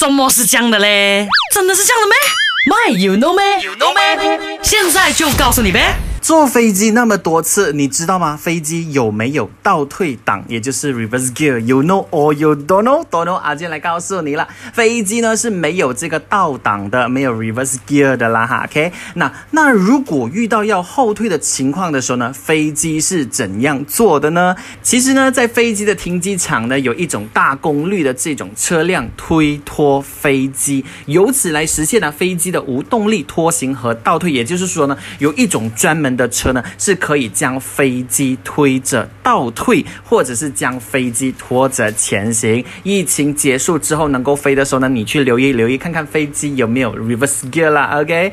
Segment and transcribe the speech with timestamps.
[0.00, 1.28] 怎么是这样的嘞？
[1.52, 2.16] 真的是这样的咩
[2.70, 4.58] ？My you know 咩？You know 咩？
[4.62, 5.94] 现在就告诉你呗。
[6.30, 8.36] 坐飞机那么多次，你知道吗？
[8.36, 13.34] 飞机有没有倒退档，也就是 reverse gear？You know or you don't know？Don't know？
[13.34, 18.64] 阿健来告诉你了，飞机呢是没有这个倒档的，没有 reverse gear 的啦哈。
[18.64, 24.54] OK，那那如果遇到要后退的情况的时候呢，飞机是怎样做的呢？
[24.84, 34.30] 其实呢，在飞机的停机场呢，有一种大功率的这种车辆推脱飞机，由此来实现呢飞机的无动力拖行和倒退。
[34.30, 42.62] 也就是说呢，有一种专门的车呢，是可以将飞机推着倒退，或者是将飞机拖着前行。
[42.82, 48.32] 疫情结束之后能够飞的时候呢，你去留意留意看看飞机有没有 reverse gear 啦，OK。